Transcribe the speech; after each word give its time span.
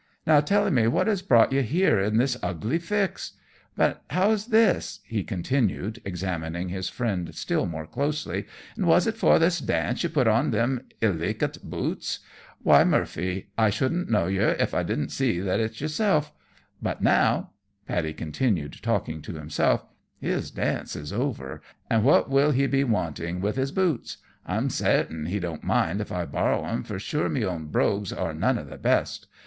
Now 0.25 0.39
tell 0.41 0.67
me 0.71 0.87
what 0.87 1.05
has 1.05 1.21
brought 1.21 1.51
yer 1.53 1.61
here 1.61 1.99
in 1.99 2.17
this 2.17 2.35
ugly 2.41 2.79
fix? 2.79 3.33
But 3.75 4.01
how's 4.09 4.47
this?" 4.47 4.99
he 5.03 5.23
continued, 5.23 6.01
examining 6.03 6.69
his 6.69 6.89
friend 6.89 7.35
still 7.35 7.67
more 7.67 7.85
closely 7.85 8.47
"and 8.75 8.87
was 8.87 9.05
it 9.05 9.15
for 9.15 9.37
this 9.37 9.59
dance 9.59 10.01
yer 10.01 10.09
put 10.09 10.27
on 10.27 10.49
them 10.49 10.87
iligant 11.03 11.61
boots? 11.61 12.17
Why, 12.63 12.83
Murphy, 12.83 13.51
I 13.59 13.69
shouldn't 13.69 14.09
know 14.09 14.25
yer 14.25 14.55
if 14.59 14.73
I 14.73 14.81
didn't 14.81 15.09
see 15.09 15.39
that 15.39 15.59
it's 15.59 15.79
yerself! 15.79 16.33
But 16.81 17.03
now," 17.03 17.51
Paddy 17.87 18.13
continued, 18.15 18.77
talking 18.81 19.21
to 19.21 19.33
himself, 19.33 19.85
"his 20.19 20.49
dance 20.49 20.95
is 20.95 21.13
over, 21.13 21.61
and 21.91 22.03
what 22.03 22.27
will 22.27 22.49
he 22.49 22.65
be 22.65 22.83
wanting 22.83 23.39
with 23.39 23.55
his 23.55 23.71
boots? 23.71 24.17
I'm 24.47 24.71
sartain 24.71 25.27
he 25.27 25.39
won't 25.39 25.63
mind 25.63 26.01
if 26.01 26.11
I 26.11 26.25
borrow 26.25 26.63
them, 26.63 26.81
for 26.81 26.97
sure 26.97 27.29
me 27.29 27.45
own 27.45 27.67
brogues 27.67 28.11
are 28.11 28.33
none 28.33 28.57
of 28.57 28.67
the 28.67 28.77
best. 28.79 29.27